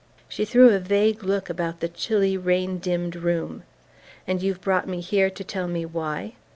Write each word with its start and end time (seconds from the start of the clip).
She 0.27 0.45
threw 0.45 0.71
a 0.73 0.79
vague 0.79 1.23
look 1.23 1.47
about 1.47 1.79
the 1.79 1.87
chilly 1.87 2.35
rain 2.35 2.79
dimmed 2.79 3.15
room. 3.15 3.61
"And 4.25 4.41
you've 4.41 4.59
brought 4.61 4.87
me 4.89 4.99
here 4.99 5.29
to 5.29 5.43
tell 5.43 5.67
me 5.67 5.85
why?" 5.85 6.33